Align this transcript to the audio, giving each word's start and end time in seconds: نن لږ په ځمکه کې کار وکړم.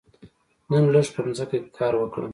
نن 0.69 0.83
لږ 0.93 1.07
په 1.13 1.19
ځمکه 1.37 1.57
کې 1.63 1.69
کار 1.77 1.93
وکړم. 1.97 2.29